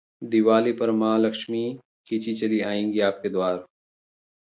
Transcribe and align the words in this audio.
दिवाली 0.21 0.71
पर 0.71 0.91
मां 0.91 1.19
लक्ष्मी 1.21 1.63
खिंची 2.07 2.33
चली 2.35 2.61
आएंगी 2.71 2.99
आपके 3.09 3.29
द्वार 3.29 3.65